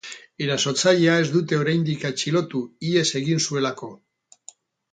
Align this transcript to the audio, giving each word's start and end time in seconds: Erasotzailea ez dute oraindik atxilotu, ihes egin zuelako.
Erasotzailea 0.43 1.17
ez 1.23 1.27
dute 1.35 1.59
oraindik 1.65 2.07
atxilotu, 2.11 2.63
ihes 2.89 3.07
egin 3.21 3.45
zuelako. 3.45 3.95